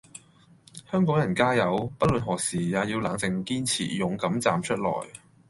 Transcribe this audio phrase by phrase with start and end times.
[0.91, 1.93] 香港人加油！
[1.99, 4.89] 不管何時也要冷靜、堅持、勇敢站出來